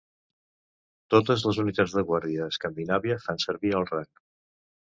Totes 1.15 1.43
les 1.49 1.59
unitats 1.65 1.93
de 1.99 2.05
guàrdia 2.09 2.47
a 2.47 2.51
Escandinàvia 2.55 3.21
fan 3.29 3.45
servir 3.47 3.77
el 3.83 3.89
rang. 3.95 4.13